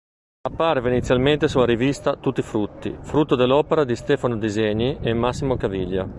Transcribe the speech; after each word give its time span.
Apparve 0.49 0.89
inizialmente 0.89 1.47
sulla 1.47 1.65
rivista 1.67 2.15
"Tutti 2.15 2.41
frutti", 2.41 2.97
frutto 3.01 3.35
dell'opera 3.35 3.83
di 3.83 3.95
Stefano 3.95 4.35
Disegni 4.35 4.97
e 4.99 5.13
Massimo 5.13 5.57
Caviglia. 5.57 6.09